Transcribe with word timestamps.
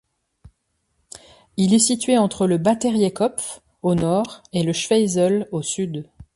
Il 1.57 1.75
est 1.75 1.77
situé 1.77 2.17
entre 2.17 2.47
le 2.47 2.57
Batteriekopf 2.57 3.59
au 3.83 3.93
nord 3.93 4.41
et 4.51 4.63
le 4.63 4.73
Schweisel 4.73 5.47
au 5.51 5.61
sud. 5.61 6.09